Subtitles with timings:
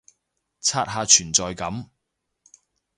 [0.61, 1.91] 刷下存在感